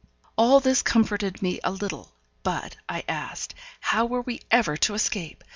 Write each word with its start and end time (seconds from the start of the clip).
All 0.35 0.59
this 0.59 0.81
comforted 0.81 1.43
me 1.43 1.59
a 1.63 1.69
little; 1.69 2.11
but, 2.41 2.75
I 2.89 3.03
asked, 3.07 3.53
how 3.81 4.07
were 4.07 4.21
we 4.21 4.41
ever 4.49 4.75
to 4.77 4.95
escape? 4.95 5.43